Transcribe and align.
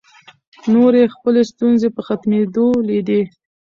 نورې 0.73 1.01
یې 1.03 1.11
خپلې 1.15 1.41
ستونزې 1.51 1.87
په 1.95 2.01
ختمېدو 2.07 2.65
لیدې. 2.89 3.21